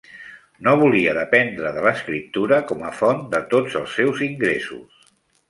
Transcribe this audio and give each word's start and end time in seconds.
No 0.67 0.71
volia 0.83 1.11
dependre 1.17 1.73
de 1.75 1.83
l'escriptura 1.87 2.59
com 2.73 2.81
a 2.89 2.91
font 3.03 3.23
de 3.35 3.43
tots 3.53 3.79
els 3.83 3.95
seus 4.01 4.27
ingressos. 4.31 5.07